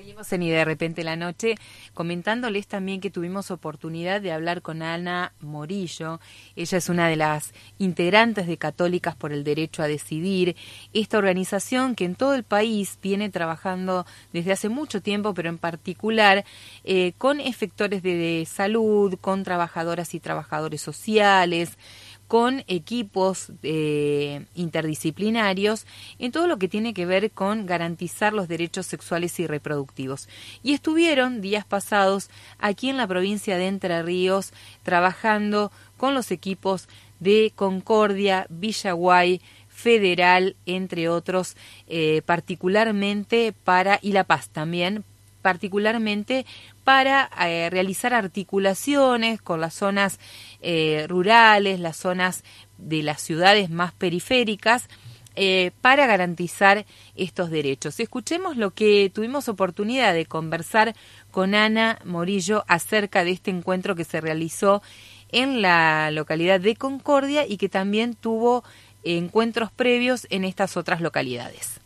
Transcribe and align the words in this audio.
Seguimos 0.00 0.32
en 0.32 0.42
Y 0.42 0.50
de 0.50 0.64
repente 0.64 1.04
la 1.04 1.14
noche 1.14 1.56
comentándoles 1.92 2.66
también 2.66 3.02
que 3.02 3.10
tuvimos 3.10 3.50
oportunidad 3.50 4.22
de 4.22 4.32
hablar 4.32 4.62
con 4.62 4.80
Ana 4.80 5.34
Morillo. 5.40 6.20
Ella 6.56 6.78
es 6.78 6.88
una 6.88 7.06
de 7.06 7.16
las 7.16 7.52
integrantes 7.76 8.46
de 8.46 8.56
Católicas 8.56 9.14
por 9.14 9.30
el 9.30 9.44
Derecho 9.44 9.82
a 9.82 9.88
Decidir, 9.88 10.56
esta 10.94 11.18
organización 11.18 11.94
que 11.94 12.06
en 12.06 12.14
todo 12.14 12.32
el 12.32 12.44
país 12.44 12.98
viene 13.02 13.28
trabajando 13.28 14.06
desde 14.32 14.52
hace 14.52 14.70
mucho 14.70 15.02
tiempo, 15.02 15.34
pero 15.34 15.50
en 15.50 15.58
particular 15.58 16.46
eh, 16.84 17.12
con 17.18 17.38
efectores 17.38 18.02
de 18.02 18.48
salud, 18.50 19.18
con 19.20 19.44
trabajadoras 19.44 20.14
y 20.14 20.20
trabajadores 20.20 20.80
sociales, 20.80 21.76
con 22.30 22.62
equipos 22.68 23.50
eh, 23.64 24.44
interdisciplinarios 24.54 25.84
en 26.20 26.30
todo 26.30 26.46
lo 26.46 26.60
que 26.60 26.68
tiene 26.68 26.94
que 26.94 27.04
ver 27.04 27.32
con 27.32 27.66
garantizar 27.66 28.32
los 28.32 28.46
derechos 28.46 28.86
sexuales 28.86 29.40
y 29.40 29.48
reproductivos. 29.48 30.28
Y 30.62 30.72
estuvieron 30.72 31.40
días 31.40 31.64
pasados 31.64 32.30
aquí 32.60 32.88
en 32.88 32.98
la 32.98 33.08
provincia 33.08 33.56
de 33.56 33.66
Entre 33.66 34.00
Ríos 34.04 34.52
trabajando 34.84 35.72
con 35.96 36.14
los 36.14 36.30
equipos 36.30 36.88
de 37.18 37.52
Concordia, 37.56 38.46
Villaguay, 38.48 39.40
Federal, 39.66 40.54
entre 40.66 41.08
otros, 41.08 41.56
eh, 41.88 42.22
particularmente 42.26 43.52
para, 43.64 43.98
y 44.02 44.12
La 44.12 44.22
Paz 44.22 44.50
también, 44.50 45.02
particularmente 45.42 46.46
para 46.84 47.30
eh, 47.46 47.68
realizar 47.70 48.14
articulaciones 48.14 49.40
con 49.40 49.60
las 49.60 49.74
zonas 49.74 50.18
eh, 50.60 51.06
rurales, 51.08 51.80
las 51.80 51.96
zonas 51.96 52.44
de 52.78 53.02
las 53.02 53.20
ciudades 53.20 53.70
más 53.70 53.92
periféricas, 53.92 54.88
eh, 55.36 55.70
para 55.80 56.06
garantizar 56.06 56.84
estos 57.14 57.50
derechos. 57.50 58.00
Escuchemos 58.00 58.56
lo 58.56 58.72
que 58.72 59.10
tuvimos 59.14 59.48
oportunidad 59.48 60.12
de 60.12 60.26
conversar 60.26 60.94
con 61.30 61.54
Ana 61.54 62.00
Morillo 62.04 62.64
acerca 62.66 63.22
de 63.24 63.30
este 63.30 63.50
encuentro 63.50 63.94
que 63.94 64.04
se 64.04 64.20
realizó 64.20 64.82
en 65.30 65.62
la 65.62 66.10
localidad 66.10 66.60
de 66.60 66.74
Concordia 66.74 67.46
y 67.46 67.58
que 67.58 67.68
también 67.68 68.16
tuvo 68.16 68.64
encuentros 69.04 69.70
previos 69.70 70.26
en 70.30 70.44
estas 70.44 70.76
otras 70.76 71.00
localidades. 71.00 71.79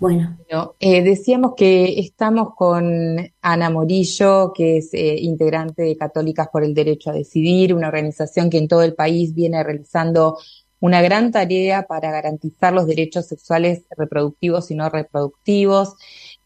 Bueno, 0.00 0.38
eh, 0.78 1.02
decíamos 1.02 1.54
que 1.56 1.98
estamos 1.98 2.54
con 2.54 3.18
Ana 3.42 3.70
Morillo, 3.70 4.52
que 4.52 4.78
es 4.78 4.94
eh, 4.94 5.16
integrante 5.18 5.82
de 5.82 5.96
Católicas 5.96 6.48
por 6.52 6.62
el 6.62 6.72
Derecho 6.72 7.10
a 7.10 7.14
Decidir, 7.14 7.74
una 7.74 7.88
organización 7.88 8.48
que 8.48 8.58
en 8.58 8.68
todo 8.68 8.82
el 8.82 8.94
país 8.94 9.34
viene 9.34 9.60
realizando 9.64 10.38
una 10.78 11.02
gran 11.02 11.32
tarea 11.32 11.88
para 11.88 12.12
garantizar 12.12 12.72
los 12.72 12.86
derechos 12.86 13.26
sexuales 13.26 13.86
reproductivos 13.96 14.70
y 14.70 14.76
no 14.76 14.88
reproductivos, 14.88 15.96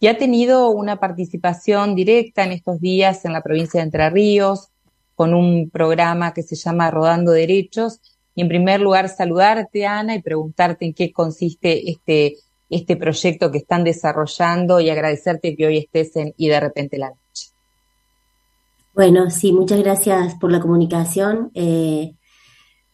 y 0.00 0.06
ha 0.06 0.16
tenido 0.16 0.70
una 0.70 0.98
participación 0.98 1.94
directa 1.94 2.44
en 2.44 2.52
estos 2.52 2.80
días 2.80 3.26
en 3.26 3.34
la 3.34 3.42
provincia 3.42 3.80
de 3.80 3.84
Entre 3.84 4.08
Ríos, 4.08 4.68
con 5.14 5.34
un 5.34 5.68
programa 5.68 6.32
que 6.32 6.42
se 6.42 6.56
llama 6.56 6.90
Rodando 6.90 7.32
Derechos. 7.32 8.00
Y 8.34 8.40
en 8.40 8.48
primer 8.48 8.80
lugar, 8.80 9.10
saludarte, 9.10 9.84
Ana, 9.84 10.14
y 10.14 10.22
preguntarte 10.22 10.86
en 10.86 10.94
qué 10.94 11.12
consiste 11.12 11.90
este 11.90 12.38
este 12.72 12.96
proyecto 12.96 13.50
que 13.50 13.58
están 13.58 13.84
desarrollando 13.84 14.80
y 14.80 14.90
agradecerte 14.90 15.54
que 15.54 15.66
hoy 15.66 15.78
estés 15.78 16.16
en 16.16 16.34
Y 16.36 16.48
de 16.48 16.58
repente 16.58 16.98
la 16.98 17.10
noche. 17.10 17.50
Bueno, 18.94 19.30
sí, 19.30 19.52
muchas 19.52 19.80
gracias 19.80 20.34
por 20.36 20.50
la 20.50 20.60
comunicación. 20.60 21.50
Eh, 21.54 22.14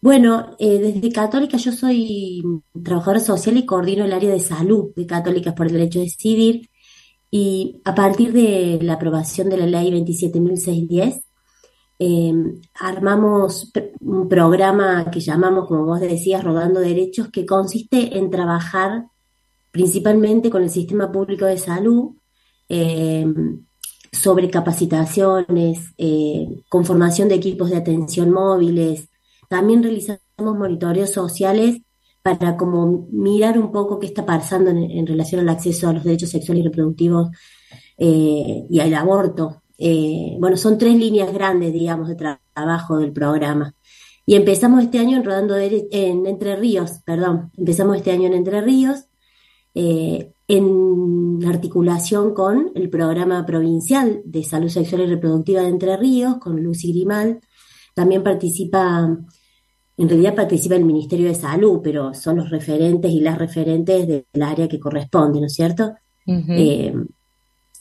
bueno, 0.01 0.57
eh, 0.59 0.79
desde 0.79 1.13
Católica 1.13 1.57
yo 1.57 1.73
soy 1.73 2.43
trabajadora 2.85 3.21
social 3.21 3.57
y 3.57 3.67
coordino 3.67 4.05
el 4.05 4.13
área 4.13 4.31
de 4.31 4.41
salud 4.41 4.93
de 4.95 5.07
Católicas 5.07 5.55
por 5.55 5.67
el 5.67 5.73
Derecho 5.73 6.01
a 6.01 6.03
Decidir 6.03 6.69
y 7.31 7.81
a 7.85 7.95
partir 7.95 8.33
de 8.33 8.79
la 8.83 8.95
aprobación 8.95 9.49
de 9.49 9.57
la 9.59 9.67
ley 9.67 9.91
27.610 9.91 11.23
eh, 12.01 12.33
armamos 12.75 13.73
un 14.01 14.29
programa 14.29 15.11
que 15.11 15.19
llamamos, 15.19 15.67
como 15.67 15.85
vos 15.85 16.01
decías, 16.01 16.45
Rodando 16.45 16.79
Derechos, 16.79 17.29
que 17.29 17.45
consiste 17.45 18.17
en 18.19 18.31
trabajar 18.31 19.07
principalmente 19.71 20.51
con 20.51 20.63
el 20.63 20.71
sistema 20.71 21.11
público 21.11 21.45
de 21.45 21.59
salud, 21.59 22.13
eh, 22.69 23.27
sobre 24.11 24.51
capacitaciones, 24.51 25.95
eh, 25.99 26.63
con 26.69 26.85
formación 26.85 27.29
de 27.29 27.37
equipos 27.37 27.71
de 27.71 27.77
atención 27.77 28.31
móviles. 28.31 29.09
También 29.49 29.83
realizamos 29.83 30.21
monitoreos 30.39 31.11
sociales 31.11 31.83
para 32.23 32.57
como 32.57 33.07
mirar 33.11 33.59
un 33.59 33.71
poco 33.71 33.99
qué 33.99 34.07
está 34.07 34.25
pasando 34.25 34.71
en, 34.71 35.07
relación 35.07 35.43
al 35.43 35.49
acceso 35.51 35.89
a 35.89 35.93
los 35.93 36.05
derechos 36.05 36.31
sexuales 36.31 36.63
y 36.63 36.69
reproductivos 36.69 37.29
eh, 37.99 38.65
y 38.69 38.81
al 38.81 38.95
aborto. 38.95 39.63
bueno, 40.39 40.57
son 40.57 40.79
tres 40.79 40.97
líneas 40.97 41.33
grandes, 41.33 41.73
digamos, 41.73 42.09
de 42.09 42.17
trabajo 42.17 42.99
del 42.99 43.13
programa. 43.13 43.75
Y 44.27 44.35
empezamos 44.35 44.83
este 44.83 44.99
año 44.99 45.17
en 45.17 45.25
Rodando 45.25 45.57
en 45.57 46.27
Entre 46.27 46.57
Ríos, 46.57 47.01
perdón, 47.05 47.51
empezamos 47.57 47.97
este 47.97 48.11
año 48.11 48.27
en 48.27 48.35
Entre 48.35 48.61
Ríos 48.61 49.08
eh, 49.81 50.33
en 50.49 51.39
articulación 51.47 52.35
con 52.35 52.73
el 52.75 52.91
programa 52.91 53.47
provincial 53.47 54.23
de 54.25 54.43
salud 54.43 54.69
sexual 54.69 55.03
y 55.03 55.07
reproductiva 55.07 55.63
de 55.63 55.69
Entre 55.69 55.97
Ríos, 55.97 56.39
con 56.39 56.61
Lucy 56.61 56.93
Grimal. 56.93 57.39
También 57.95 58.25
participa, 58.25 59.17
en 59.97 60.09
realidad 60.09 60.35
participa 60.35 60.75
el 60.75 60.85
Ministerio 60.85 61.29
de 61.29 61.37
Salud, 61.37 61.79
pero 61.81 62.13
son 62.13 62.39
los 62.39 62.51
referentes 62.51 63.13
y 63.13 63.21
las 63.21 63.39
referentes 63.39 64.09
del 64.09 64.43
área 64.43 64.67
que 64.67 64.81
corresponde, 64.81 65.39
¿no 65.39 65.47
es 65.47 65.55
cierto? 65.55 65.95
Eh, 66.27 66.93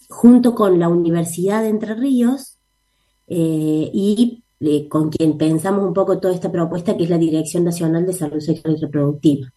junto 0.07 0.53
con 0.53 0.77
la 0.77 0.87
Universidad 0.87 1.63
de 1.63 1.69
Entre 1.69 1.95
Ríos 1.95 2.59
eh, 3.25 3.89
y 3.91 4.43
con 4.87 5.09
quien 5.09 5.35
pensamos 5.39 5.83
un 5.83 5.93
poco 5.93 6.19
toda 6.19 6.35
esta 6.35 6.51
propuesta, 6.51 6.95
que 6.95 7.05
es 7.05 7.09
la 7.09 7.17
Dirección 7.17 7.63
Nacional 7.63 8.05
de 8.05 8.13
Salud 8.13 8.39
Sexual 8.39 8.75
y 8.77 8.81
Reproductiva. 8.81 9.51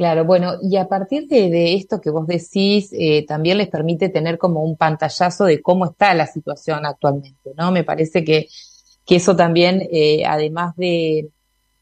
Claro, 0.00 0.24
bueno, 0.24 0.54
y 0.62 0.78
a 0.78 0.88
partir 0.88 1.28
de, 1.28 1.74
esto 1.74 2.00
que 2.00 2.08
vos 2.08 2.26
decís, 2.26 2.88
eh, 2.92 3.26
también 3.26 3.58
les 3.58 3.68
permite 3.68 4.08
tener 4.08 4.38
como 4.38 4.62
un 4.62 4.78
pantallazo 4.78 5.44
de 5.44 5.60
cómo 5.60 5.84
está 5.84 6.14
la 6.14 6.26
situación 6.26 6.86
actualmente, 6.86 7.50
¿no? 7.54 7.70
Me 7.70 7.84
parece 7.84 8.24
que, 8.24 8.48
que 9.04 9.16
eso 9.16 9.36
también, 9.36 9.86
eh, 9.92 10.24
además 10.24 10.74
de 10.76 11.28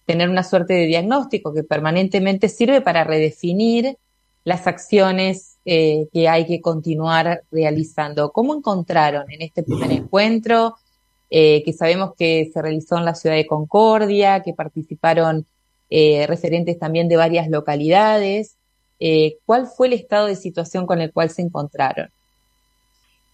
tener 0.05 0.29
una 0.29 0.43
suerte 0.43 0.75
de 0.75 0.87
diagnóstico 0.87 1.55
que 1.55 1.63
permanentemente 1.63 2.49
sirve 2.49 2.81
para 2.81 3.05
redefinir 3.05 3.99
las 4.43 4.67
acciones 4.67 5.59
eh, 5.65 6.09
que 6.13 6.29
hay 6.29 6.45
que 6.45 6.61
continuar 6.61 7.45
realizando. 7.53 8.33
¿Cómo 8.33 8.53
encontraron 8.53 9.31
en 9.31 9.43
este 9.43 9.63
primer 9.63 9.93
encuentro, 9.93 10.75
que 11.31 11.73
sabemos 11.79 12.15
que 12.19 12.51
se 12.53 12.61
realizó 12.61 12.99
en 12.99 13.05
la 13.05 13.15
ciudad 13.15 13.37
de 13.37 13.47
Concordia, 13.47 14.43
que 14.43 14.55
participaron 14.55 15.47
eh, 15.91 16.27
referentes 16.27 16.79
también 16.79 17.09
de 17.09 17.17
varias 17.17 17.49
localidades. 17.49 18.57
Eh, 19.01 19.39
¿Cuál 19.47 19.67
fue 19.67 19.87
el 19.87 19.95
estado 19.95 20.27
de 20.27 20.37
situación 20.37 20.87
con 20.87 21.01
el 21.01 21.13
cual 21.13 21.31
se 21.31 21.43
encontraron? 21.43 22.11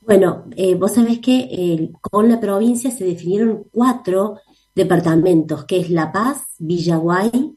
Bueno, 0.03 0.44
eh, 0.56 0.75
vos 0.75 0.93
sabés 0.93 1.19
que 1.19 1.88
con 2.00 2.28
la 2.28 2.38
provincia 2.38 2.91
se 2.91 3.04
definieron 3.04 3.64
cuatro 3.72 4.38
departamentos, 4.75 5.64
que 5.64 5.78
es 5.78 5.91
La 5.91 6.12
Paz, 6.12 6.43
Villaguay, 6.59 7.56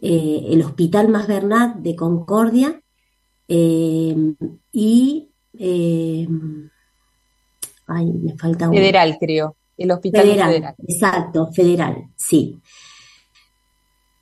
el 0.00 0.62
Hospital 0.62 1.08
Más 1.08 1.26
Bernat 1.26 1.76
de 1.76 1.96
Concordia 1.96 2.80
y... 3.48 5.30
ay, 7.86 8.06
me 8.06 8.36
falta 8.36 8.68
Federal, 8.70 9.16
creo. 9.18 9.56
El 9.78 9.90
Hospital 9.92 10.22
federal. 10.22 10.74
Exacto, 10.86 11.50
federal, 11.52 12.04
sí. 12.16 12.60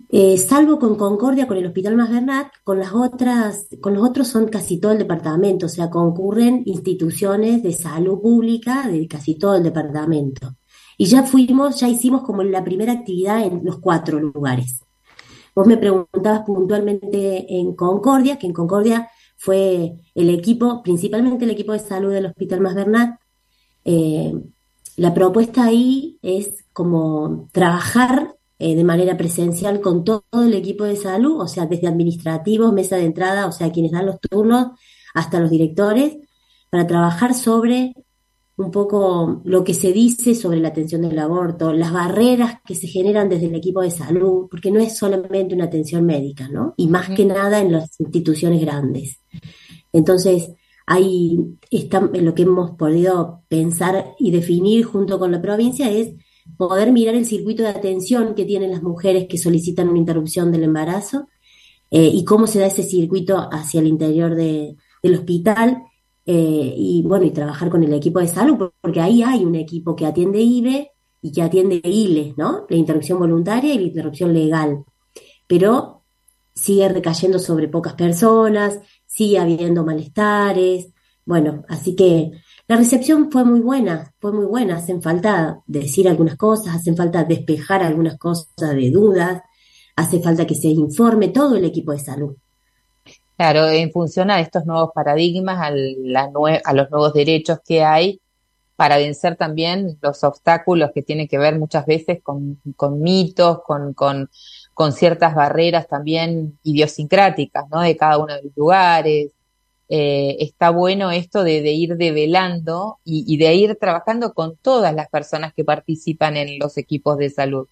Eh, 0.08 0.36
salvo 0.38 0.78
con 0.78 0.94
Concordia, 0.94 1.48
con 1.48 1.56
el 1.56 1.66
Hospital 1.66 1.96
Más 1.96 2.10
Bernat, 2.10 2.48
con 2.62 2.78
las 2.78 2.92
otras, 2.92 3.66
con 3.80 3.94
los 3.94 4.08
otros 4.08 4.28
son 4.28 4.46
casi 4.46 4.78
todo 4.78 4.92
el 4.92 4.98
departamento, 4.98 5.66
o 5.66 5.68
sea, 5.68 5.90
concurren 5.90 6.62
instituciones 6.64 7.62
de 7.62 7.72
salud 7.72 8.20
pública 8.20 8.86
de 8.88 9.08
casi 9.08 9.34
todo 9.34 9.56
el 9.56 9.64
departamento. 9.64 10.54
Y 10.96 11.06
ya 11.06 11.24
fuimos, 11.24 11.80
ya 11.80 11.88
hicimos 11.88 12.22
como 12.22 12.42
la 12.44 12.62
primera 12.62 12.92
actividad 12.92 13.44
en 13.44 13.64
los 13.64 13.78
cuatro 13.80 14.20
lugares. 14.20 14.80
Vos 15.54 15.66
me 15.66 15.76
preguntabas 15.76 16.42
puntualmente 16.46 17.46
en 17.58 17.74
Concordia, 17.74 18.38
que 18.38 18.46
en 18.46 18.52
Concordia 18.52 19.08
fue 19.36 19.96
el 20.14 20.30
equipo, 20.30 20.82
principalmente 20.82 21.44
el 21.44 21.50
equipo 21.50 21.72
de 21.72 21.80
salud 21.80 22.12
del 22.12 22.26
Hospital 22.26 22.60
Más 22.60 22.74
Bernat. 22.74 23.18
Eh, 23.84 24.34
la 24.96 25.12
propuesta 25.12 25.64
ahí 25.64 26.18
es 26.22 26.64
como 26.72 27.48
trabajar 27.52 28.36
eh, 28.58 28.74
de 28.74 28.84
manera 28.84 29.16
presencial 29.16 29.80
con 29.80 30.04
todo, 30.04 30.24
el 30.32 30.54
equipo 30.54 30.84
de 30.84 30.96
salud, 30.96 31.40
o 31.40 31.48
sea, 31.48 31.66
desde 31.66 31.88
administrativos, 31.88 32.72
mesa 32.72 32.96
de 32.96 33.04
entrada, 33.04 33.46
o 33.46 33.52
sea, 33.52 33.72
quienes 33.72 33.92
dan 33.92 34.06
los 34.06 34.20
turnos, 34.20 34.78
hasta 35.14 35.40
los 35.40 35.50
directores, 35.50 36.16
para 36.70 36.86
trabajar 36.86 37.34
sobre 37.34 37.94
un 38.56 38.70
poco 38.70 39.42
lo 39.44 39.64
que 39.64 39.74
se 39.74 39.92
dice 39.92 40.34
sobre 40.34 40.60
la 40.60 40.68
atención 40.68 41.02
del 41.02 41.18
aborto, 41.18 41.72
las 41.74 41.92
barreras 41.92 42.60
que 42.64 42.74
se 42.74 42.86
generan 42.86 43.28
desde 43.28 43.46
el 43.46 43.54
equipo 43.54 43.82
de 43.82 43.90
salud, 43.90 44.48
porque 44.50 44.70
no 44.70 44.80
es 44.80 44.96
solamente 44.96 45.54
una 45.54 45.64
atención 45.64 46.06
médica, 46.06 46.48
¿no? 46.48 46.72
Y 46.78 46.88
más 46.88 47.10
que 47.10 47.26
nada 47.26 47.60
en 47.60 47.72
las 47.72 48.00
instituciones 48.00 48.60
grandes. 48.62 49.20
Entonces, 49.92 50.50
Hay, 50.88 51.36
está, 51.68 52.00
lo 52.00 52.32
que 52.32 52.44
hemos 52.44 52.70
podido 52.76 53.42
pensar 53.48 54.14
y 54.20 54.30
definir 54.30 54.84
junto 54.84 55.18
con 55.18 55.32
la 55.32 55.42
provincia 55.42 55.90
es 55.90 56.14
poder 56.56 56.92
mirar 56.92 57.14
el 57.14 57.26
circuito 57.26 57.62
de 57.62 57.70
atención 57.70 58.34
que 58.34 58.44
tienen 58.44 58.70
las 58.70 58.82
mujeres 58.82 59.26
que 59.28 59.38
solicitan 59.38 59.88
una 59.88 59.98
interrupción 59.98 60.50
del 60.52 60.64
embarazo 60.64 61.28
eh, 61.90 62.10
y 62.12 62.24
cómo 62.24 62.46
se 62.46 62.58
da 62.58 62.66
ese 62.66 62.82
circuito 62.82 63.48
hacia 63.52 63.80
el 63.80 63.86
interior 63.86 64.34
de, 64.34 64.76
del 65.02 65.14
hospital 65.14 65.82
eh, 66.24 66.74
y 66.76 67.02
bueno, 67.02 67.24
y 67.24 67.30
trabajar 67.30 67.70
con 67.70 67.84
el 67.84 67.92
equipo 67.94 68.18
de 68.18 68.26
salud, 68.26 68.70
porque 68.80 69.00
ahí 69.00 69.22
hay 69.22 69.44
un 69.44 69.54
equipo 69.54 69.94
que 69.94 70.06
atiende 70.06 70.40
IBE 70.40 70.90
y 71.22 71.32
que 71.32 71.42
atiende 71.42 71.80
ILE, 71.82 72.34
¿no? 72.36 72.66
La 72.68 72.76
interrupción 72.76 73.18
voluntaria 73.18 73.72
y 73.74 73.78
la 73.78 73.84
interrupción 73.84 74.34
legal. 74.34 74.84
Pero 75.46 76.02
sigue 76.54 76.88
recayendo 76.88 77.38
sobre 77.38 77.68
pocas 77.68 77.94
personas, 77.94 78.80
sigue 79.06 79.38
habiendo 79.38 79.84
malestares, 79.84 80.88
bueno, 81.24 81.64
así 81.68 81.94
que 81.94 82.32
la 82.68 82.76
recepción 82.76 83.30
fue 83.30 83.44
muy 83.44 83.60
buena, 83.60 84.12
fue 84.20 84.32
muy 84.32 84.46
buena, 84.46 84.76
hacen 84.76 85.00
falta 85.00 85.60
decir 85.66 86.08
algunas 86.08 86.36
cosas, 86.36 86.74
hacen 86.74 86.96
falta 86.96 87.24
despejar 87.24 87.82
algunas 87.82 88.18
cosas 88.18 88.74
de 88.74 88.90
dudas, 88.90 89.42
hace 89.94 90.20
falta 90.20 90.46
que 90.46 90.54
se 90.54 90.68
informe 90.68 91.28
todo 91.28 91.56
el 91.56 91.64
equipo 91.64 91.92
de 91.92 92.00
salud. 92.00 92.36
Claro, 93.36 93.68
en 93.68 93.92
función 93.92 94.30
a 94.30 94.40
estos 94.40 94.64
nuevos 94.66 94.90
paradigmas, 94.94 95.58
a, 95.58 95.66
a 95.68 96.72
los 96.72 96.90
nuevos 96.90 97.12
derechos 97.12 97.58
que 97.64 97.84
hay, 97.84 98.20
para 98.76 98.98
vencer 98.98 99.36
también 99.36 99.98
los 100.02 100.22
obstáculos 100.22 100.90
que 100.94 101.02
tienen 101.02 101.26
que 101.26 101.38
ver 101.38 101.58
muchas 101.58 101.86
veces 101.86 102.20
con, 102.22 102.60
mitos, 103.00 103.62
con, 103.62 103.94
con, 103.94 104.92
ciertas 104.92 105.34
barreras 105.34 105.88
también 105.88 106.58
idiosincráticas, 106.62 107.64
¿no? 107.70 107.80
De 107.80 107.96
cada 107.96 108.18
uno 108.18 108.34
de 108.34 108.42
los 108.42 108.56
lugares. 108.56 109.32
Eh, 109.88 110.36
está 110.40 110.70
bueno 110.70 111.12
esto 111.12 111.44
de, 111.44 111.60
ir 111.72 111.96
develando 111.96 112.98
y, 113.04 113.24
y, 113.26 113.36
de 113.36 113.54
ir 113.54 113.76
trabajando 113.76 114.34
con 114.34 114.56
todas 114.56 114.92
las 114.94 115.08
personas 115.08 115.54
que 115.54 115.64
participan 115.64 116.36
en 116.36 116.58
los 116.58 116.76
equipos 116.76 117.18
de 117.18 117.30
salud. 117.30 117.68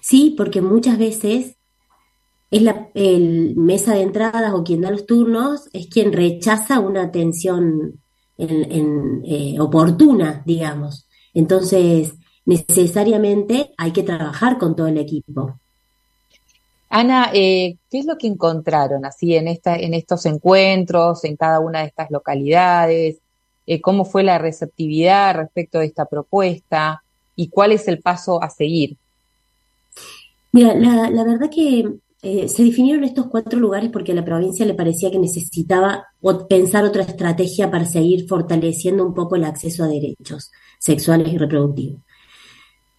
Sí, 0.00 0.34
porque 0.36 0.60
muchas 0.60 0.98
veces 0.98 1.56
es 2.50 2.62
la 2.62 2.88
el 2.94 3.56
mesa 3.56 3.94
de 3.94 4.02
entradas 4.02 4.52
o 4.54 4.62
quien 4.62 4.82
da 4.82 4.90
los 4.90 5.06
turnos, 5.06 5.68
es 5.72 5.88
quien 5.88 6.12
rechaza 6.12 6.78
una 6.78 7.02
atención 7.02 8.00
en, 8.38 9.22
eh, 9.24 9.56
oportuna, 9.58 10.42
digamos. 10.46 11.08
Entonces, 11.32 12.14
necesariamente 12.44 13.72
hay 13.76 13.92
que 13.92 14.02
trabajar 14.02 14.58
con 14.58 14.76
todo 14.76 14.86
el 14.86 14.98
equipo. 14.98 15.58
Ana, 16.96 17.32
eh, 17.34 17.78
¿qué 17.90 17.98
es 17.98 18.06
lo 18.06 18.16
que 18.16 18.28
encontraron 18.28 19.04
así 19.04 19.34
en, 19.34 19.48
estos 19.48 20.26
encuentros, 20.26 21.24
en 21.24 21.34
cada 21.36 21.58
una 21.58 21.80
de 21.80 21.86
estas 21.86 22.08
localidades? 22.12 23.18
Eh, 23.66 23.80
¿Cómo 23.80 24.04
fue 24.04 24.22
la 24.22 24.38
receptividad 24.38 25.34
respecto 25.34 25.80
de 25.80 25.86
esta 25.86 26.04
propuesta? 26.04 27.02
¿Y 27.34 27.48
cuál 27.48 27.72
es 27.72 27.88
el 27.88 27.98
paso 27.98 28.40
a 28.40 28.48
seguir? 28.48 28.96
Mira, 30.52 30.76
la, 30.76 31.10
la 31.10 31.24
verdad 31.24 31.50
que 31.50 31.94
eh, 32.22 32.48
se 32.48 32.62
definieron 32.62 33.02
estos 33.02 33.26
cuatro 33.26 33.58
lugares 33.58 33.90
porque 33.90 34.12
a 34.12 34.14
la 34.14 34.24
provincia 34.24 34.64
le 34.64 34.74
parecía 34.74 35.10
que 35.10 35.18
necesitaba 35.18 36.06
pensar 36.48 36.84
otra 36.84 37.02
estrategia 37.02 37.72
para 37.72 37.86
seguir 37.86 38.28
fortaleciendo 38.28 39.04
un 39.04 39.14
poco 39.14 39.34
el 39.34 39.42
acceso 39.42 39.82
a 39.82 39.88
derechos 39.88 40.52
sexuales 40.78 41.32
y 41.32 41.38
reproductivos. 41.38 42.02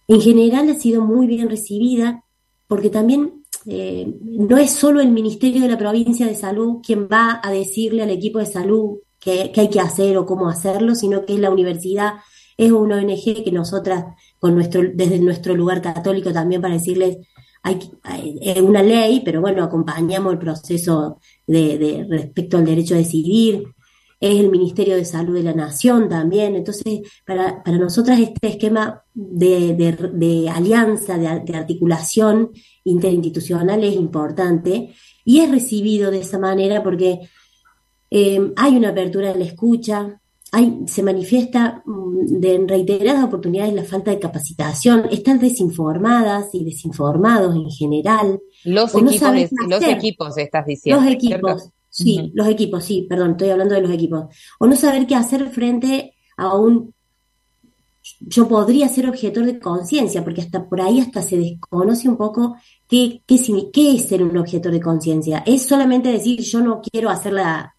En 0.06 0.20
general 0.20 0.68
ha 0.68 0.74
sido 0.74 1.02
muy 1.02 1.26
bien 1.26 1.48
recibida 1.48 2.24
porque 2.68 2.90
también 2.90 3.45
eh, 3.68 4.06
no 4.22 4.58
es 4.58 4.70
solo 4.70 5.00
el 5.00 5.10
Ministerio 5.10 5.60
de 5.60 5.68
la 5.68 5.78
Provincia 5.78 6.26
de 6.26 6.34
Salud 6.34 6.80
quien 6.84 7.08
va 7.08 7.40
a 7.42 7.50
decirle 7.50 8.02
al 8.02 8.10
equipo 8.10 8.38
de 8.38 8.46
salud 8.46 8.98
qué, 9.18 9.52
hay 9.54 9.70
que 9.70 9.80
hacer 9.80 10.16
o 10.18 10.26
cómo 10.26 10.48
hacerlo, 10.48 10.94
sino 10.94 11.24
que 11.24 11.34
es 11.34 11.40
la 11.40 11.50
universidad, 11.50 12.14
es 12.56 12.70
una 12.70 12.96
ONG 12.96 13.44
que 13.44 13.52
nosotras, 13.52 14.04
con 14.38 14.54
nuestro, 14.54 14.82
desde 14.94 15.18
nuestro 15.18 15.54
lugar 15.54 15.82
católico 15.82 16.32
también 16.32 16.62
para 16.62 16.74
decirles 16.74 17.18
hay, 17.62 17.80
una 18.62 18.82
ley, 18.82 19.22
pero 19.24 19.40
bueno, 19.40 19.64
acompañamos 19.64 20.32
el 20.32 20.38
proceso 20.38 21.18
de, 21.46 22.06
respecto 22.08 22.58
al 22.58 22.64
derecho 22.64 22.94
a 22.94 22.98
decidir, 22.98 23.64
es 24.32 24.40
el 24.40 24.50
Ministerio 24.50 24.96
de 24.96 25.04
Salud 25.04 25.34
de 25.34 25.42
la 25.42 25.52
Nación 25.52 26.08
también. 26.08 26.56
Entonces, 26.56 27.00
para, 27.24 27.62
para 27.62 27.78
nosotras 27.78 28.18
este 28.18 28.48
esquema 28.48 29.02
de, 29.14 30.50
alianza, 30.52 31.18
de, 31.18 31.56
articulación 31.56 32.50
interinstitucional 32.84 33.82
es 33.84 33.94
importante 33.94 34.94
y 35.24 35.40
es 35.40 35.50
recibido 35.50 36.10
de 36.10 36.20
esa 36.20 36.38
manera 36.38 36.82
porque 36.82 37.28
eh, 38.10 38.52
hay 38.56 38.76
una 38.76 38.90
apertura 38.90 39.32
de 39.32 39.38
la 39.38 39.44
escucha, 39.44 40.20
se 40.86 41.02
manifiesta 41.02 41.82
mm, 41.84 42.40
de, 42.40 42.54
en 42.54 42.68
reiteradas 42.68 43.24
oportunidades 43.24 43.74
la 43.74 43.84
falta 43.84 44.10
de 44.10 44.18
capacitación, 44.18 45.06
están 45.10 45.38
desinformadas 45.38 46.54
y 46.54 46.64
desinformados 46.64 47.54
en 47.54 47.70
general. 47.70 48.40
Los, 48.64 48.94
equipos, 48.94 49.50
los 49.68 49.82
equipos, 49.82 50.38
estás 50.38 50.66
diciendo. 50.66 51.02
Los 51.02 51.12
equipos, 51.12 51.70
sí, 51.96 52.30
los 52.34 52.46
equipos, 52.48 52.84
sí, 52.84 53.06
perdón, 53.08 53.32
estoy 53.32 53.50
hablando 53.50 53.74
de 53.74 53.80
los 53.80 53.90
equipos. 53.90 54.26
O 54.58 54.66
no 54.66 54.76
saber 54.76 55.06
qué 55.06 55.14
hacer 55.14 55.48
frente 55.50 56.14
a 56.36 56.54
un... 56.54 56.94
Yo 58.20 58.46
podría 58.46 58.88
ser 58.88 59.08
objetor 59.08 59.44
de 59.44 59.58
conciencia, 59.58 60.22
porque 60.22 60.42
hasta 60.42 60.68
por 60.68 60.80
ahí 60.80 61.00
hasta 61.00 61.22
se 61.22 61.38
desconoce 61.38 62.08
un 62.08 62.16
poco 62.16 62.56
qué, 62.86 63.22
qué, 63.26 63.36
qué 63.72 63.94
es 63.96 64.06
ser 64.06 64.22
un 64.22 64.36
objetor 64.36 64.70
de 64.70 64.80
conciencia. 64.80 65.42
¿Es 65.46 65.62
solamente 65.66 66.12
decir 66.12 66.40
yo 66.40 66.60
no 66.60 66.80
quiero 66.80 67.10
hacer 67.10 67.32
la, 67.32 67.74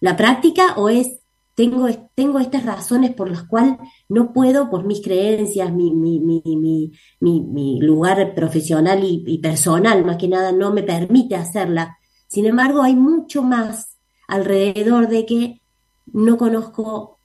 la 0.00 0.16
práctica 0.16 0.74
o 0.76 0.88
es 0.88 1.20
tengo, 1.54 1.88
tengo 2.14 2.38
estas 2.38 2.64
razones 2.64 3.14
por 3.14 3.28
las 3.28 3.42
cuales 3.42 3.74
no 4.08 4.32
puedo, 4.32 4.70
por 4.70 4.86
mis 4.86 5.02
creencias, 5.02 5.72
mi, 5.72 5.92
mi, 5.92 6.20
mi, 6.20 6.92
mi 7.20 7.80
lugar 7.80 8.32
profesional 8.32 9.00
y, 9.02 9.38
personal, 9.38 10.04
más 10.04 10.18
que 10.18 10.28
nada, 10.28 10.52
no 10.52 10.72
me 10.72 10.84
permite 10.84 11.34
hacerla. 11.34 11.97
Sin 12.28 12.46
embargo, 12.46 12.82
hay 12.82 12.94
mucho 12.94 13.42
más 13.42 13.96
alrededor 14.28 15.08
de 15.08 15.26
que 15.26 15.60
no 16.12 16.38
conozco 16.38 17.18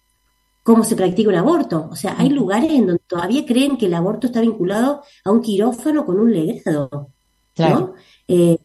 cómo 0.64 0.84
se 0.84 0.96
practica 0.96 1.30
un 1.30 1.36
aborto. 1.36 1.90
O 1.92 1.96
sea, 1.96 2.16
hay 2.18 2.30
lugares 2.30 2.72
en 2.72 2.88
donde 2.88 3.04
todavía 3.06 3.46
creen 3.46 3.78
que 3.78 3.86
el 3.86 3.94
aborto 3.94 4.28
está 4.28 4.42
vinculado 4.42 5.04
a 5.24 5.32
un 5.32 5.42
quirófano 5.42 6.06
con 6.06 6.20
un 6.20 6.32
legado. 6.32 7.10
¿no? 7.58 7.94
Eh, 8.28 8.58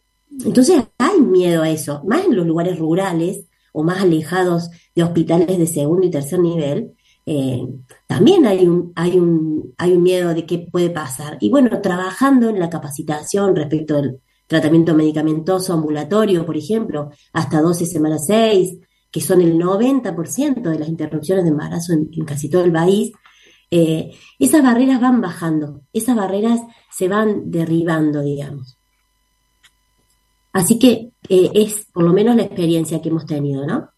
entonces 0.45 0.83
hay 0.97 1.19
miedo 1.19 1.61
a 1.61 1.69
eso, 1.69 2.01
más 2.05 2.25
en 2.25 2.35
los 2.35 2.47
lugares 2.47 2.79
rurales 2.79 3.45
o 3.73 3.83
más 3.83 4.01
alejados 4.01 4.69
de 4.95 5.03
hospitales 5.03 5.57
de 5.57 5.67
segundo 5.67 6.07
y 6.07 6.11
tercer 6.11 6.39
nivel, 6.39 6.93
eh, 7.25 7.67
también 8.07 8.47
hay 8.47 8.65
un, 8.65 8.91
hay, 8.95 9.17
un, 9.17 9.73
hay 9.77 9.93
un 9.93 10.01
miedo 10.01 10.33
de 10.33 10.45
qué 10.45 10.67
puede 10.71 10.89
pasar. 10.89 11.37
Y 11.41 11.49
bueno, 11.49 11.79
trabajando 11.81 12.49
en 12.49 12.59
la 12.59 12.69
capacitación 12.69 13.55
respecto 13.55 13.97
al 13.97 14.19
tratamiento 14.49 14.95
medicamentoso 14.95 15.73
ambulatorio, 15.73 16.43
por 16.43 16.57
ejemplo, 16.57 17.11
hasta 17.33 17.61
12 17.61 17.85
semanas 17.85 18.25
6, 18.25 18.79
que 19.11 19.21
son 19.21 19.41
el 19.41 19.59
90% 19.59 20.61
de 20.61 20.79
las 20.79 20.89
interrupciones 20.89 21.45
de 21.45 21.51
embarazo 21.51 21.93
en, 21.93 22.09
casi 22.25 22.49
todo 22.49 22.63
el 22.63 22.73
país, 22.73 23.11
eh, 23.69 24.11
esas 24.39 24.63
barreras 24.63 24.99
van 24.99 25.21
bajando, 25.21 25.81
esas 25.93 26.15
barreras 26.15 26.61
se 26.91 27.07
van 27.07 27.51
derribando, 27.51 28.21
digamos. 28.21 28.75
Así 30.51 30.79
que 30.79 31.11
eh, 31.29 31.51
es 31.53 31.85
por 31.93 32.03
lo 32.03 32.11
menos 32.11 32.35
la 32.35 32.41
experiencia 32.41 33.03
que 33.03 33.09
hemos 33.09 33.27
tenido, 33.27 33.67
¿no? 33.67 33.89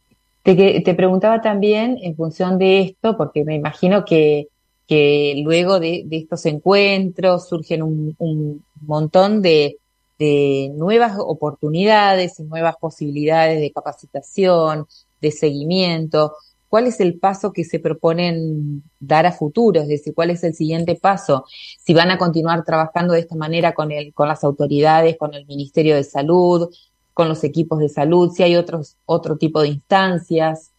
Te, 0.43 0.81
te 0.81 0.95
preguntaba 0.95 1.39
también 1.39 1.97
en 2.01 2.17
función 2.17 2.57
de 2.57 2.81
esto, 2.81 3.15
porque 3.15 3.45
me 3.45 3.55
imagino 3.55 4.03
que, 4.03 4.49
que 4.85 5.41
luego 5.45 5.79
de, 5.79 6.05
estos 6.11 6.45
encuentros 6.45 7.47
surgen 7.47 7.83
un 7.83 8.65
montón 8.81 9.41
de, 9.41 9.77
de 10.21 10.71
nuevas 10.75 11.17
oportunidades 11.17 12.39
y 12.39 12.43
nuevas 12.43 12.75
posibilidades 12.79 13.59
de 13.59 13.71
capacitación, 13.71 14.87
de 15.19 15.31
seguimiento 15.31 16.33
cuál 16.71 16.87
es 16.87 17.01
el 17.01 17.19
paso 17.19 17.51
que 17.51 17.65
se 17.65 17.79
proponen 17.79 18.81
dar 18.97 19.25
a 19.25 19.33
futuro, 19.33 19.81
es 19.81 19.89
decir, 19.89 20.13
cuál 20.13 20.29
es 20.29 20.41
el 20.45 20.53
siguiente 20.53 20.95
paso, 20.95 21.43
si 21.77 21.93
van 21.93 22.11
a 22.11 22.17
continuar 22.17 22.63
trabajando 22.63 23.13
de 23.13 23.19
esta 23.19 23.35
manera 23.35 23.73
con, 23.73 23.91
el, 23.91 24.13
con 24.13 24.29
las 24.29 24.45
autoridades, 24.45 25.17
con 25.17 25.33
el 25.33 25.45
Ministerio 25.47 25.97
de 25.97 26.05
Salud, 26.05 26.69
con 27.13 27.27
los 27.27 27.43
equipos 27.43 27.79
de 27.79 27.89
salud, 27.89 28.31
si 28.31 28.43
hay 28.43 28.55
otros, 28.55 28.95
otro 29.05 29.35
tipo 29.35 29.61
de 29.61 29.67
instancias. 29.67 30.71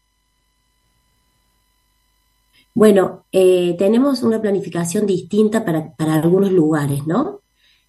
Bueno, 2.72 3.26
eh, 3.30 3.76
tenemos 3.78 4.22
una 4.22 4.40
planificación 4.40 5.04
distinta 5.04 5.62
para, 5.62 5.92
para 5.94 6.14
algunos 6.14 6.52
lugares, 6.52 7.06
¿no? 7.06 7.40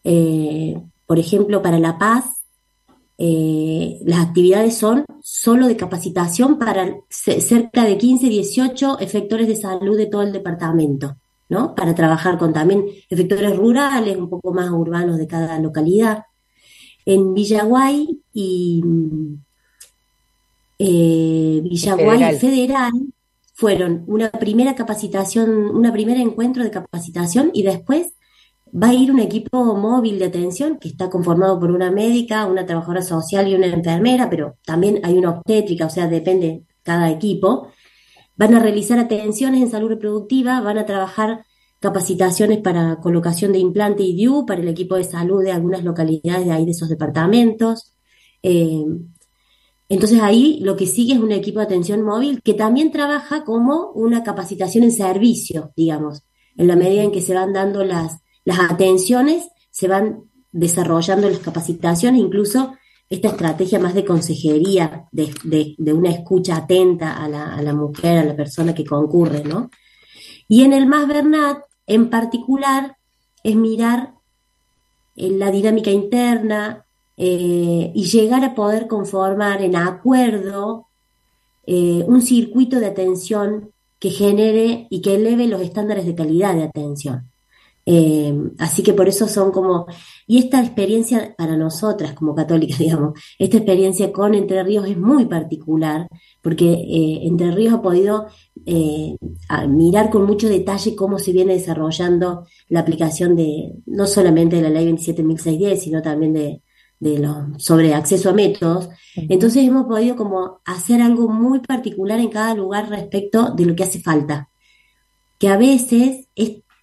Eh, 0.04 0.76
por 1.14 1.20
ejemplo, 1.20 1.62
para 1.62 1.78
La 1.78 2.00
Paz 2.00 2.42
eh, 3.20 4.00
las 4.04 4.20
actividades 4.20 4.76
son 4.76 5.06
solo 5.22 5.68
de 5.68 5.78
capacitación 5.78 6.58
para 6.58 6.92
cerca 7.08 7.84
de 7.84 8.00
15, 8.00 8.30
18 8.30 8.98
efectores 8.98 9.48
de 9.48 9.56
salud 9.56 9.96
de 9.96 10.08
todo 10.08 10.24
el 10.24 10.34
departamento, 10.34 11.18
¿no? 11.50 11.76
Para 11.76 11.94
trabajar 11.94 12.40
con 12.40 12.52
también 12.52 12.86
efectores 13.12 13.56
rurales, 13.56 14.18
un 14.18 14.28
poco 14.28 14.52
más 14.56 14.72
urbanos 14.72 15.20
de 15.20 15.28
cada 15.28 15.60
localidad. 15.60 16.24
En 17.06 17.36
Villaguay 17.36 18.20
y, 18.34 18.84
eh, 20.80 21.62
Villaguay 21.64 22.40
Federal. 22.40 22.92
fueron 23.54 24.04
una 24.08 24.32
primera 24.32 24.74
capacitación, 24.74 25.52
una 25.76 25.94
primera 25.94 26.20
encuentro 26.20 26.64
de 26.64 26.72
capacitación 26.72 27.52
y 27.54 27.62
después 27.62 28.14
va 28.74 28.90
a 28.90 28.94
ir 28.94 29.12
un 29.12 29.20
equipo 29.20 29.76
móvil 29.76 30.18
de 30.20 30.26
atención 30.26 30.80
que 30.80 30.90
está 30.90 31.10
conformado 31.10 31.60
por 31.60 31.72
una 31.72 31.92
médica, 31.92 32.46
una 32.46 32.66
trabajadora 32.66 33.04
social 33.04 33.48
y 33.48 33.56
una 33.56 33.68
enfermera, 33.68 34.30
pero 34.30 34.58
también 34.66 35.00
hay 35.04 35.18
una 35.18 35.32
obstétrica, 35.32 35.86
o 35.86 35.90
sea, 35.90 36.08
depende 36.08 36.64
cada 36.82 37.12
equipo. 37.12 37.68
Van 38.36 38.56
a 38.56 38.60
realizar 38.60 38.98
atenciones 38.98 39.62
en 39.62 39.70
salud 39.70 39.90
reproductiva, 39.90 40.60
van 40.62 40.80
a 40.80 40.86
trabajar 40.86 41.46
capacitaciones 41.80 42.60
para 42.60 43.00
colocación 43.00 43.52
de 43.52 43.60
implante 43.60 44.04
y 44.04 44.16
DIU 44.16 44.46
para 44.46 44.62
el 44.62 44.70
equipo 44.70 44.96
de 44.96 45.04
salud 45.04 45.44
de 45.44 45.52
algunas 45.52 45.84
localidades 45.84 46.46
de 46.46 46.52
ahí 46.52 46.66
de 46.66 46.72
esos 46.72 46.90
departamentos. 46.90 47.94
Eh, 48.42 48.86
entonces 49.90 50.20
ahí 50.22 50.60
lo 50.62 50.76
que 50.76 50.88
sigue 50.88 51.14
es 51.14 51.20
un 51.20 51.32
equipo 51.32 51.60
de 51.60 51.66
atención 51.66 52.02
móvil 52.02 52.42
que 52.42 52.54
también 52.54 52.92
trabaja 52.92 53.44
como 53.44 53.92
una 53.92 54.24
capacitación 54.24 54.86
en 54.86 54.92
servicio, 54.92 55.74
digamos, 55.76 56.24
en 56.56 56.68
la 56.68 56.76
medida 56.76 57.04
en 57.04 57.12
que 57.12 57.22
se 57.22 57.36
van 57.36 57.54
dando 57.54 57.84
las, 57.84 58.23
las 58.46 58.60
atenciones, 58.60 59.48
se 59.72 59.88
van 59.88 60.24
desarrollando 60.52 61.30
las 61.30 61.40
capacitaciones, 61.40 62.22
incluso 62.22 62.76
esta 63.10 63.30
estrategia 63.30 63.80
más 63.80 63.94
de 63.94 64.06
consejería, 64.06 65.08
de, 65.12 65.76
una 65.94 66.10
escucha 66.10 66.58
atenta 66.58 67.24
a 67.24 67.28
la, 67.28 67.56
a 67.56 67.62
la, 67.62 67.74
mujer, 67.74 68.20
a 68.20 68.26
la 68.26 68.36
persona 68.36 68.74
que 68.74 68.86
concurre, 68.86 69.44
¿no? 69.44 69.70
Y 70.48 70.64
en 70.64 70.74
el 70.74 70.88
más 70.88 71.08
Bernat, 71.08 71.60
en 71.86 72.10
particular, 72.10 72.98
es 73.44 73.56
mirar 73.56 74.14
en 75.16 75.40
la 75.40 75.52
dinámica 75.52 75.92
interna, 75.92 76.84
eh, 77.16 77.92
y 77.94 78.04
llegar 78.06 78.44
a 78.44 78.56
poder 78.56 78.88
conformar 78.88 79.62
en 79.62 79.76
acuerdo 79.76 80.88
eh, 81.68 82.04
un 82.08 82.24
circuito 82.24 82.80
de 82.80 82.88
atención 82.88 83.72
que 84.00 84.10
genere 84.10 84.88
y 84.90 85.02
que 85.02 85.16
eleve 85.16 85.48
los 85.48 85.62
estándares 85.62 86.06
de 86.08 86.16
calidad 86.16 86.56
de 86.56 86.64
atención. 86.64 87.32
Eh, 87.86 88.34
así 88.60 88.82
que 88.82 88.94
por 88.94 89.08
eso 89.10 89.28
son 89.28 89.52
como, 89.52 89.88
y 90.26 90.40
esta 90.40 90.62
experiencia 90.62 91.36
para 91.38 91.58
nosotras 91.58 92.14
como 92.14 92.34
católicas, 92.34 92.80
digamos, 92.80 93.20
esta 93.40 93.58
experiencia 93.58 94.12
con 94.12 94.36
Entre 94.36 94.64
Ríos 94.64 94.88
es 94.88 94.98
muy 94.98 95.26
particular, 95.26 96.08
porque 96.42 96.86
Entre 97.24 97.52
Ríos 97.52 97.74
ha 97.74 97.82
podido 97.82 98.28
mirar 99.68 100.10
con 100.10 100.26
mucho 100.26 100.48
detalle 100.48 100.96
cómo 100.96 101.20
se 101.20 101.34
viene 101.34 101.54
desarrollando 101.54 102.46
la 102.70 102.82
aplicación 102.82 103.36
de, 103.36 103.74
no 103.86 104.08
solamente 104.08 104.58
de 104.58 104.62
la 104.62 104.70
ley 104.70 104.90
27.610, 104.92 105.78
sino 105.78 106.02
también 106.02 106.34
de, 106.34 106.62
de 107.04 107.20
lo, 107.20 107.60
sobre 107.60 107.94
acceso 107.94 108.30
a 108.30 108.34
métodos. 108.34 108.90
Entonces 109.16 109.68
hemos 109.68 109.86
podido 109.86 110.16
como 110.16 110.62
hacer 110.66 111.02
algo 111.02 111.28
muy 111.28 111.60
particular 111.60 112.20
en 112.20 112.30
cada 112.30 112.56
lugar 112.56 112.90
respecto 112.90 113.52
de 113.52 113.66
lo 113.66 113.76
que 113.76 113.84
hace 113.84 114.00
falta. 114.00 114.50
Que 115.38 115.50
a 115.50 115.58
veces 115.58 116.30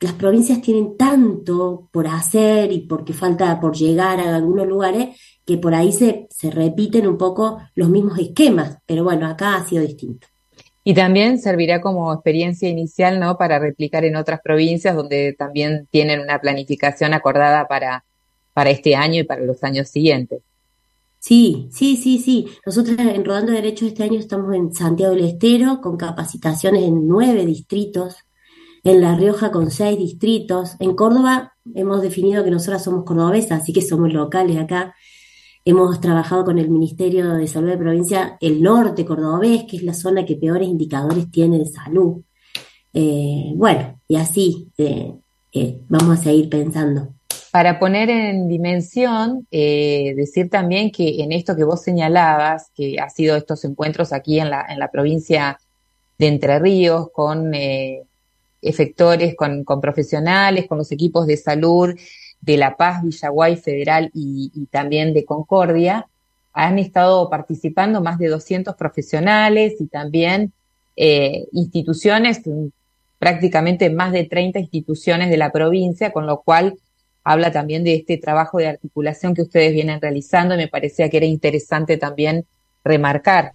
las 0.01 0.15
provincias 0.15 0.63
tienen 0.63 0.97
tanto 0.97 1.89
por 1.93 2.07
hacer 2.07 2.73
y 2.73 2.81
porque 2.81 3.13
falta 3.13 3.61
por 3.61 3.77
llegar 3.77 4.19
a 4.21 4.37
algunos 4.37 4.67
lugares 4.67 5.21
que 5.45 5.59
por 5.59 5.75
ahí 5.75 5.93
se, 5.93 6.27
se 6.31 6.51
repiten 6.51 7.07
un 7.07 7.19
poco 7.19 7.59
los 7.75 7.89
mismos 7.89 8.19
esquemas, 8.19 8.79
pero 8.87 9.05
bueno, 9.05 9.27
acá 9.27 9.57
ha 9.57 9.67
sido 9.67 9.83
distinto. 9.83 10.27
Y 10.83 10.95
también 10.95 11.39
servirá 11.39 11.81
como 11.81 12.13
experiencia 12.13 12.69
inicial, 12.69 13.21
¿no? 13.21 13.37
Para 13.37 13.59
replicar 13.59 14.05
en 14.05 14.17
otras 14.17 14.41
provincias 14.43 14.97
donde 14.97 15.35
también 15.39 15.87
tienen 15.91 16.21
una 16.21 16.41
planificación 16.41 17.13
acordada 17.13 17.69
para 17.69 18.05
para 18.53 18.71
este 18.71 18.95
año 18.95 19.21
y 19.21 19.25
para 19.25 19.43
los 19.43 19.63
años 19.65 19.89
siguientes. 19.89 20.43
Sí, 21.19 21.69
sí, 21.71 21.97
sí, 21.97 22.19
sí. 22.19 22.49
Nosotros 22.65 22.99
en 22.99 23.25
Rodando 23.25 23.53
Derechos 23.53 23.89
este 23.89 24.05
año 24.05 24.19
estamos 24.19 24.55
en 24.55 24.73
Santiago 24.73 25.15
del 25.15 25.27
Estero 25.27 25.81
con 25.81 25.97
capacitaciones 25.97 26.83
en 26.83 27.07
nueve 27.07 27.45
distritos, 27.45 28.17
en 28.83 29.01
La 29.01 29.15
Rioja 29.15 29.51
con 29.51 29.71
seis 29.71 29.99
distritos, 29.99 30.77
en 30.79 30.95
Córdoba 30.95 31.55
hemos 31.75 32.03
definido 32.03 32.45
que 32.45 32.51
nosotras 32.51 32.83
somos 32.85 33.05
cordobesas, 33.05 33.63
así 33.63 33.73
que 33.73 33.83
somos 33.83 34.13
locales 34.13 34.57
acá. 34.59 34.95
Hemos 35.65 36.01
trabajado 36.01 36.45
con 36.45 36.59
el 36.59 36.71
Ministerio 36.71 37.35
de 37.35 37.47
Salud 37.47 37.69
de 37.69 37.77
Provincia, 37.77 38.39
el 38.41 38.63
norte 38.63 39.05
cordobés, 39.05 39.65
que 39.65 39.77
es 39.77 39.83
la 39.83 39.93
zona 39.93 40.25
que 40.25 40.37
peores 40.37 40.69
indicadores 40.69 41.31
tiene 41.31 41.59
de 41.59 41.67
salud. 41.67 42.23
Eh, 42.95 43.53
bueno, 43.55 44.01
y 44.09 44.17
así 44.17 44.69
eh, 44.79 45.13
eh, 45.53 45.81
vamos 45.89 46.19
a 46.19 46.23
seguir 46.23 46.49
pensando. 46.49 47.15
Para 47.53 47.79
poner 47.79 48.09
en 48.09 48.49
dimensión, 48.49 49.47
decir 49.51 50.49
también 50.49 50.93
que 50.93 51.21
en 51.21 51.33
esto 51.33 51.57
que 51.57 51.65
vos 51.65 51.83
señalabas, 51.83 52.71
que 52.75 52.97
ha 53.01 53.11
sido 53.11 53.37
estos 53.37 53.65
encuentros 53.65 54.13
aquí 54.13 54.39
en 54.39 54.51
la, 54.51 54.65
en 54.69 54.79
la 54.79 54.91
provincia 54.91 55.59
de 56.17 56.29
Entre 56.29 56.61
Ríos, 56.61 57.09
con 57.13 57.51
efectores, 58.63 59.35
con, 59.37 59.65
con, 59.65 59.81
profesionales, 59.81 60.67
con 60.69 60.79
los 60.79 60.93
equipos 60.93 61.27
de 61.27 61.37
salud 61.37 61.95
de 62.41 62.57
La 62.57 62.77
Paz, 62.77 63.03
Villaguay 63.03 63.57
Federal 63.57 64.11
y, 64.15 64.51
y 64.55 64.67
también 64.67 65.13
de 65.15 65.25
Concordia, 65.25 66.07
han 66.53 66.79
estado 66.79 67.31
participando 67.31 68.01
más 68.01 68.19
de 68.19 68.29
200 68.29 68.75
profesionales 68.77 69.75
y 69.79 69.87
también 69.87 70.53
eh, 70.97 71.47
instituciones, 71.53 72.43
prácticamente 73.19 73.91
más 73.91 74.13
de 74.13 74.25
30 74.25 74.59
instituciones 74.59 75.31
de 75.31 75.37
la 75.37 75.53
provincia, 75.53 76.13
con 76.13 76.27
lo 76.27 76.43
cual 76.43 76.79
habla 77.23 77.53
también 77.53 77.85
de 77.85 77.95
este 77.95 78.17
trabajo 78.17 78.59
de 78.59 78.69
articulación 78.69 79.35
que 79.35 79.43
ustedes 79.43 79.73
vienen 79.73 80.01
realizando 80.01 80.55
y 80.55 80.59
me 80.59 80.69
parecía 80.69 81.09
que 81.09 81.19
era 81.19 81.27
interesante 81.27 81.97
también 81.97 82.47
remarcar, 82.83 83.53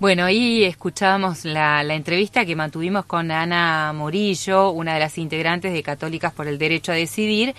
Bueno, 0.00 0.24
ahí 0.24 0.64
escuchábamos 0.64 1.44
la, 1.44 1.84
la, 1.84 1.94
entrevista 1.94 2.44
que 2.44 2.56
mantuvimos 2.56 3.04
con 3.04 3.30
Ana 3.30 3.92
Morillo, 3.94 4.70
una 4.70 4.94
de 4.94 5.00
las 5.00 5.18
integrantes 5.18 5.72
de 5.72 5.84
Católicas 5.84 6.32
por 6.32 6.48
el 6.48 6.58
Derecho 6.58 6.90
a 6.90 6.96
Decidir, 6.96 7.54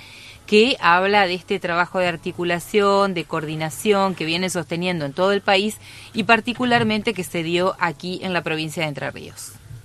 que 0.46 0.76
habla 0.82 1.28
de 1.28 1.34
este 1.34 1.60
trabajo 1.60 2.00
de 2.00 2.08
articulación, 2.08 3.14
de 3.14 3.24
coordinación 3.24 4.16
que 4.16 4.26
viene 4.26 4.50
sosteniendo 4.50 5.06
en 5.06 5.14
todo 5.14 5.32
el 5.32 5.42
país 5.42 5.78
y 6.14 6.24
particularmente 6.24 7.14
que 7.14 7.24
se 7.24 7.42
dio 7.42 7.78
aquí 7.80 8.20
en 8.22 8.34
la 8.34 8.44
provincia 8.44 8.84
de 8.84 8.90
Entre 8.90 9.10
Ríos. 9.12 9.54